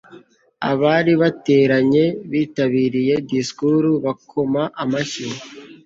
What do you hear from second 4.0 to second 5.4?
bakoma amashyi